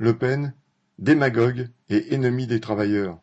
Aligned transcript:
Le 0.00 0.16
Pen, 0.16 0.54
démagogue 1.00 1.70
et 1.88 2.14
ennemi 2.14 2.46
des 2.46 2.60
travailleurs. 2.60 3.18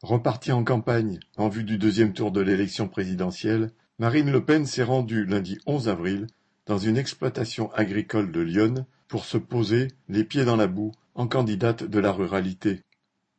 Repartie 0.00 0.52
en 0.52 0.62
campagne 0.62 1.18
en 1.36 1.48
vue 1.48 1.64
du 1.64 1.76
deuxième 1.76 2.12
tour 2.12 2.30
de 2.30 2.40
l'élection 2.40 2.86
présidentielle, 2.86 3.72
Marine 3.98 4.30
Le 4.30 4.44
Pen 4.44 4.64
s'est 4.64 4.84
rendue 4.84 5.24
lundi 5.24 5.58
11 5.66 5.88
avril 5.88 6.28
dans 6.66 6.78
une 6.78 6.96
exploitation 6.96 7.72
agricole 7.72 8.30
de 8.30 8.40
Lyon 8.40 8.86
pour 9.08 9.24
se 9.24 9.38
poser, 9.38 9.88
les 10.08 10.22
pieds 10.22 10.44
dans 10.44 10.54
la 10.54 10.68
boue, 10.68 10.92
en 11.16 11.26
candidate 11.26 11.82
de 11.82 11.98
la 11.98 12.12
ruralité. 12.12 12.82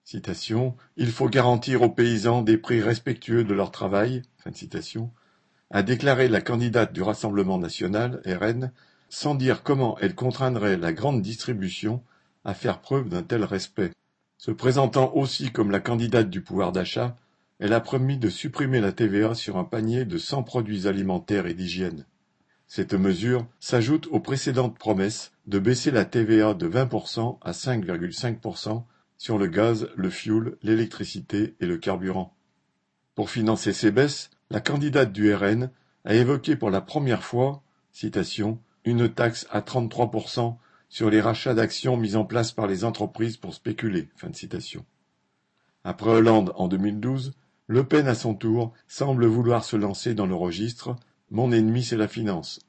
Citation, 0.04 0.76
Il 0.98 1.12
faut 1.12 1.30
garantir 1.30 1.82
aux 1.82 1.90
paysans 1.90 2.42
des 2.42 2.58
prix 2.58 2.82
respectueux 2.82 3.46
de 3.46 3.54
leur 3.54 3.72
travail, 3.72 4.22
fin 4.36 4.52
de 4.52 4.58
citation, 4.58 5.14
a 5.72 5.82
déclaré 5.82 6.28
la 6.28 6.42
candidate 6.42 6.92
du 6.92 7.04
Rassemblement 7.04 7.58
national, 7.58 8.22
RN, 8.26 8.74
sans 9.08 9.34
dire 9.34 9.64
comment 9.64 9.98
elle 10.00 10.14
contraindrait 10.14 10.76
la 10.76 10.92
grande 10.92 11.22
distribution 11.22 12.04
à 12.46 12.54
faire 12.54 12.82
preuve 12.82 13.10
d'un 13.10 13.24
tel 13.24 13.44
respect. 13.44 13.92
Se 14.38 14.52
présentant 14.52 15.14
aussi 15.14 15.52
comme 15.52 15.72
la 15.72 15.80
candidate 15.80 16.30
du 16.30 16.42
pouvoir 16.42 16.72
d'achat, 16.72 17.16
elle 17.60 17.74
a 17.74 17.80
promis 17.80 18.18
de 18.18 18.30
supprimer 18.30 18.82
la 18.82 18.92
TVA 18.92 19.36
sur 19.36 19.58
un 19.58 19.64
panier 19.64 20.06
de 20.06 20.18
100 20.18 20.44
produits 20.44 20.88
alimentaires 20.88 21.48
et 21.48 21.54
d'hygiène. 21.54 22.06
Cette 22.68 22.94
mesure 22.94 23.46
s'ajoute 23.60 24.08
aux 24.08 24.20
précédentes 24.20 24.78
promesses 24.78 25.32
de 25.46 25.60
baisser 25.60 25.92
la 25.92 26.06
TVA 26.06 26.54
de 26.54 26.68
20% 26.68 27.38
à 27.42 27.52
5,5% 27.52 28.84
sur 29.18 29.38
le 29.38 29.48
gaz, 29.48 29.88
le 29.96 30.10
fioul, 30.10 30.58
l'électricité 30.64 31.56
et 31.60 31.66
le 31.66 31.78
carburant. 31.78 32.36
Pour 33.16 33.30
financer 33.30 33.74
ces 33.74 33.92
baisses, 33.92 34.32
la 34.50 34.60
candidate 34.60 35.14
du 35.14 35.34
RN 35.34 35.70
a 36.04 36.16
évoqué 36.16 36.56
pour 36.56 36.70
la 36.70 36.82
première 36.82 37.24
fois 37.24 37.62
une 38.86 39.08
taxe 39.08 39.48
à 39.52 39.62
33% 39.62 40.58
sur 40.94 41.10
les 41.10 41.22
rachats 41.22 41.56
d'actions 41.56 41.98
mis 41.98 42.16
en 42.16 42.24
place 42.24 42.52
par 42.52 42.68
les 42.68 42.84
entreprises 42.84 43.38
pour 43.38 43.56
spéculer. 43.56 44.10
Après 45.84 46.12
Hollande 46.12 46.54
en 46.56 46.68
2012, 46.68 47.34
Le 47.66 47.84
Pen 47.84 48.08
à 48.08 48.14
son 48.14 48.36
tour 48.36 48.74
semble 48.88 49.26
vouloir 49.26 49.66
se 49.66 49.76
lancer 49.76 50.14
dans 50.14 50.28
le 50.28 50.36
registre 50.36 50.96
Mon 51.32 51.52
ennemi 51.52 51.82
c'est 51.82 51.98
la 51.98 52.08
finance. 52.08 52.60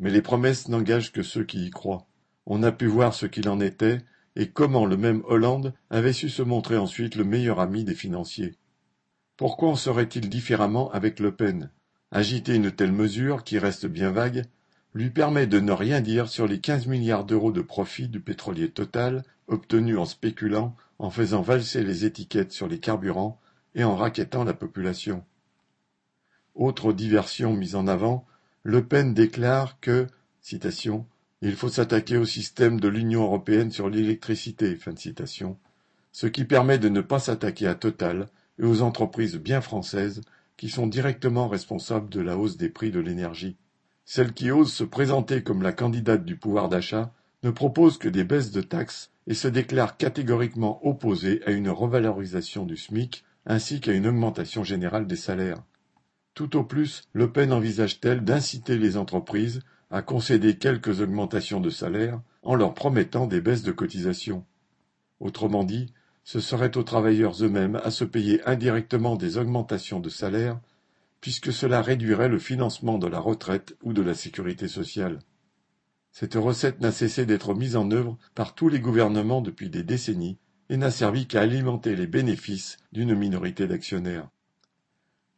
Mais 0.00 0.08
les 0.08 0.22
promesses 0.22 0.68
n'engagent 0.68 1.12
que 1.12 1.22
ceux 1.22 1.44
qui 1.44 1.66
y 1.66 1.70
croient. 1.70 2.06
On 2.46 2.62
a 2.62 2.72
pu 2.72 2.86
voir 2.86 3.12
ce 3.12 3.26
qu'il 3.26 3.50
en 3.50 3.60
était 3.60 3.98
et 4.34 4.48
comment 4.48 4.86
le 4.86 4.96
même 4.96 5.20
Hollande 5.26 5.74
avait 5.90 6.14
su 6.14 6.30
se 6.30 6.40
montrer 6.40 6.78
ensuite 6.78 7.16
le 7.16 7.24
meilleur 7.24 7.60
ami 7.60 7.84
des 7.84 7.94
financiers. 7.94 8.54
Pourquoi 9.36 9.68
en 9.68 9.76
serait-il 9.76 10.30
différemment 10.30 10.90
avec 10.92 11.20
Le 11.20 11.32
Pen? 11.32 11.68
Agiter 12.10 12.54
une 12.54 12.72
telle 12.72 12.92
mesure, 12.92 13.44
qui 13.44 13.58
reste 13.58 13.84
bien 13.84 14.10
vague, 14.10 14.46
lui 14.94 15.10
permet 15.10 15.46
de 15.46 15.58
ne 15.58 15.72
rien 15.72 16.00
dire 16.00 16.28
sur 16.28 16.46
les 16.46 16.60
15 16.60 16.86
milliards 16.86 17.24
d'euros 17.24 17.52
de 17.52 17.62
profit 17.62 18.08
du 18.08 18.20
pétrolier 18.20 18.70
Total 18.70 19.22
obtenus 19.48 19.98
en 19.98 20.04
spéculant, 20.04 20.76
en 20.98 21.10
faisant 21.10 21.42
valser 21.42 21.82
les 21.82 22.04
étiquettes 22.04 22.52
sur 22.52 22.68
les 22.68 22.78
carburants 22.78 23.40
et 23.74 23.84
en 23.84 23.96
raquettant 23.96 24.44
la 24.44 24.54
population. 24.54 25.24
Autre 26.54 26.92
diversion 26.92 27.54
mise 27.54 27.74
en 27.74 27.86
avant, 27.86 28.26
Le 28.62 28.84
Pen 28.84 29.14
déclare 29.14 29.80
que, 29.80 30.06
il 31.40 31.56
faut 31.56 31.68
s'attaquer 31.68 32.16
au 32.16 32.24
système 32.24 32.78
de 32.78 32.88
l'Union 32.88 33.22
européenne 33.22 33.70
sur 33.70 33.88
l'électricité, 33.88 34.78
ce 36.12 36.26
qui 36.26 36.44
permet 36.44 36.78
de 36.78 36.88
ne 36.88 37.00
pas 37.00 37.18
s'attaquer 37.18 37.66
à 37.66 37.74
Total 37.74 38.26
et 38.58 38.64
aux 38.64 38.82
entreprises 38.82 39.36
bien 39.36 39.60
françaises 39.60 40.20
qui 40.56 40.68
sont 40.68 40.86
directement 40.86 41.48
responsables 41.48 42.10
de 42.10 42.20
la 42.20 42.36
hausse 42.36 42.56
des 42.56 42.68
prix 42.68 42.90
de 42.90 43.00
l'énergie. 43.00 43.56
Celle 44.14 44.34
qui 44.34 44.50
ose 44.50 44.70
se 44.70 44.84
présenter 44.84 45.42
comme 45.42 45.62
la 45.62 45.72
candidate 45.72 46.26
du 46.26 46.36
pouvoir 46.36 46.68
d'achat 46.68 47.14
ne 47.44 47.50
propose 47.50 47.96
que 47.96 48.10
des 48.10 48.24
baisses 48.24 48.50
de 48.50 48.60
taxes 48.60 49.10
et 49.26 49.32
se 49.32 49.48
déclare 49.48 49.96
catégoriquement 49.96 50.86
opposée 50.86 51.40
à 51.46 51.50
une 51.50 51.70
revalorisation 51.70 52.66
du 52.66 52.76
SMIC 52.76 53.24
ainsi 53.46 53.80
qu'à 53.80 53.94
une 53.94 54.06
augmentation 54.06 54.64
générale 54.64 55.06
des 55.06 55.16
salaires. 55.16 55.62
Tout 56.34 56.58
au 56.58 56.62
plus, 56.62 57.04
Le 57.14 57.32
Pen 57.32 57.54
envisage-t-elle 57.54 58.22
d'inciter 58.22 58.76
les 58.76 58.98
entreprises 58.98 59.60
à 59.90 60.02
concéder 60.02 60.58
quelques 60.58 61.00
augmentations 61.00 61.60
de 61.60 61.70
salaire 61.70 62.20
en 62.42 62.54
leur 62.54 62.74
promettant 62.74 63.26
des 63.26 63.40
baisses 63.40 63.62
de 63.62 63.72
cotisations? 63.72 64.44
Autrement 65.20 65.64
dit, 65.64 65.90
ce 66.22 66.38
serait 66.38 66.76
aux 66.76 66.82
travailleurs 66.82 67.42
eux-mêmes 67.42 67.80
à 67.82 67.90
se 67.90 68.04
payer 68.04 68.46
indirectement 68.46 69.16
des 69.16 69.38
augmentations 69.38 70.00
de 70.00 70.10
salaire, 70.10 70.60
puisque 71.22 71.52
cela 71.52 71.80
réduirait 71.80 72.28
le 72.28 72.40
financement 72.40 72.98
de 72.98 73.06
la 73.06 73.20
retraite 73.20 73.76
ou 73.82 73.92
de 73.92 74.02
la 74.02 74.12
sécurité 74.12 74.66
sociale. 74.66 75.20
Cette 76.10 76.34
recette 76.34 76.80
n'a 76.80 76.90
cessé 76.92 77.24
d'être 77.24 77.54
mise 77.54 77.76
en 77.76 77.90
œuvre 77.92 78.18
par 78.34 78.54
tous 78.54 78.68
les 78.68 78.80
gouvernements 78.80 79.40
depuis 79.40 79.70
des 79.70 79.84
décennies 79.84 80.36
et 80.68 80.76
n'a 80.76 80.90
servi 80.90 81.26
qu'à 81.26 81.42
alimenter 81.42 81.94
les 81.94 82.08
bénéfices 82.08 82.76
d'une 82.90 83.14
minorité 83.14 83.68
d'actionnaires. 83.68 84.28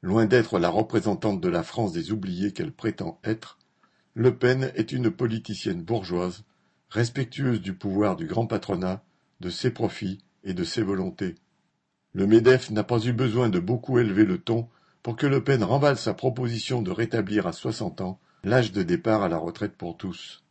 Loin 0.00 0.24
d'être 0.24 0.58
la 0.58 0.70
représentante 0.70 1.42
de 1.42 1.48
la 1.48 1.62
France 1.62 1.92
des 1.92 2.12
oubliés 2.12 2.52
qu'elle 2.52 2.72
prétend 2.72 3.20
être, 3.22 3.58
le 4.14 4.34
Pen 4.36 4.72
est 4.74 4.90
une 4.90 5.10
politicienne 5.10 5.82
bourgeoise, 5.82 6.44
respectueuse 6.88 7.60
du 7.60 7.74
pouvoir 7.74 8.16
du 8.16 8.26
grand 8.26 8.46
patronat, 8.46 9.04
de 9.40 9.50
ses 9.50 9.70
profits 9.70 10.24
et 10.44 10.54
de 10.54 10.64
ses 10.64 10.82
volontés. 10.82 11.34
Le 12.14 12.26
MEDEF 12.26 12.70
n'a 12.70 12.84
pas 12.84 13.04
eu 13.04 13.12
besoin 13.12 13.50
de 13.50 13.58
beaucoup 13.58 13.98
élever 13.98 14.24
le 14.24 14.38
ton 14.38 14.68
pour 15.04 15.16
que 15.16 15.26
Le 15.26 15.44
Pen 15.44 15.62
remballe 15.62 15.98
sa 15.98 16.14
proposition 16.14 16.80
de 16.80 16.90
rétablir 16.90 17.46
à 17.46 17.52
soixante 17.52 18.00
ans 18.00 18.18
l'âge 18.42 18.72
de 18.72 18.82
départ 18.82 19.22
à 19.22 19.28
la 19.28 19.36
retraite 19.36 19.76
pour 19.76 19.98
tous. 19.98 20.42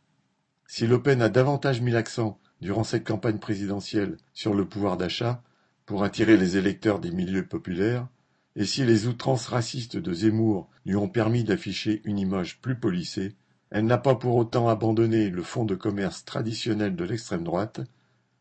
Si 0.68 0.86
Le 0.86 1.02
Pen 1.02 1.20
a 1.22 1.28
davantage 1.28 1.80
mis 1.80 1.90
l'accent, 1.90 2.38
durant 2.60 2.84
cette 2.84 3.04
campagne 3.04 3.38
présidentielle, 3.38 4.16
sur 4.32 4.54
le 4.54 4.64
pouvoir 4.64 4.96
d'achat, 4.96 5.42
pour 5.86 6.04
attirer 6.04 6.36
les 6.36 6.56
électeurs 6.56 7.00
des 7.00 7.10
milieux 7.10 7.44
populaires, 7.44 8.06
et 8.54 8.64
si 8.64 8.84
les 8.84 9.08
outrances 9.08 9.48
racistes 9.48 9.96
de 9.96 10.14
Zemmour 10.14 10.70
lui 10.86 10.94
ont 10.94 11.08
permis 11.08 11.42
d'afficher 11.42 12.00
une 12.04 12.20
image 12.20 12.60
plus 12.60 12.76
polissée, 12.76 13.34
elle 13.70 13.86
n'a 13.86 13.98
pas 13.98 14.14
pour 14.14 14.36
autant 14.36 14.68
abandonné 14.68 15.30
le 15.30 15.42
fonds 15.42 15.64
de 15.64 15.74
commerce 15.74 16.24
traditionnel 16.24 16.94
de 16.94 17.04
l'extrême 17.04 17.42
droite, 17.42 17.80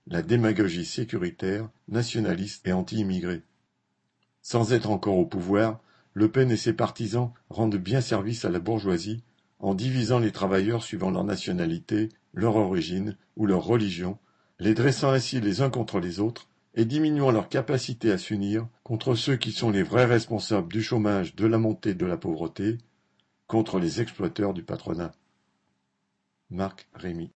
la 0.05 0.21
démagogie 0.21 0.85
sécuritaire, 0.85 1.67
nationaliste 1.87 2.67
et 2.67 2.71
anti-immigré. 2.71 3.41
Sans 4.43 4.73
être 4.73 4.91
encore 4.91 5.17
au 5.17 5.25
pouvoir, 5.25 5.79
Le 6.13 6.29
Pen 6.29 6.51
et 6.51 6.57
ses 6.57 6.73
partisans 6.73 7.31
rendent 7.49 7.75
bien 7.75 8.01
service 8.01 8.45
à 8.45 8.49
la 8.49 8.59
bourgeoisie 8.59 9.23
en 9.59 9.73
divisant 9.73 10.19
les 10.19 10.31
travailleurs 10.31 10.83
suivant 10.83 11.09
leur 11.09 11.23
nationalité, 11.23 12.09
leur 12.33 12.55
origine 12.55 13.17
ou 13.37 13.45
leur 13.45 13.63
religion, 13.63 14.17
les 14.59 14.73
dressant 14.73 15.11
ainsi 15.11 15.41
les 15.41 15.61
uns 15.61 15.69
contre 15.69 15.99
les 15.99 16.19
autres 16.19 16.47
et 16.75 16.85
diminuant 16.85 17.31
leur 17.31 17.49
capacité 17.49 18.11
à 18.11 18.17
s'unir 18.17 18.67
contre 18.83 19.15
ceux 19.15 19.35
qui 19.35 19.51
sont 19.51 19.71
les 19.71 19.83
vrais 19.83 20.05
responsables 20.05 20.71
du 20.71 20.81
chômage, 20.81 21.35
de 21.35 21.45
la 21.45 21.57
montée 21.57 21.93
de 21.93 22.05
la 22.05 22.17
pauvreté, 22.17 22.77
contre 23.47 23.79
les 23.79 24.01
exploiteurs 24.01 24.53
du 24.53 24.63
patronat. 24.63 25.13
Marc 26.49 26.87
Rémy 26.93 27.31